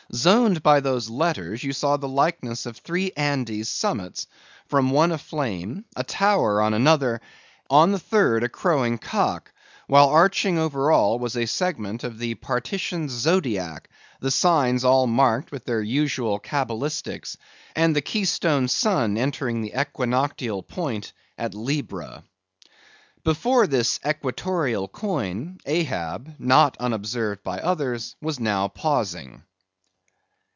[0.13, 4.27] Zoned by those letters you saw the likeness of three Andes' summits;
[4.67, 7.21] from one a flame; a tower on another;
[7.69, 9.53] on the third a crowing cock;
[9.87, 15.49] while arching over all was a segment of the partitioned zodiac, the signs all marked
[15.49, 17.37] with their usual cabalistics,
[17.73, 22.21] and the keystone sun entering the equinoctial point at Libra.
[23.23, 29.43] Before this equatorial coin, Ahab, not unobserved by others, was now pausing.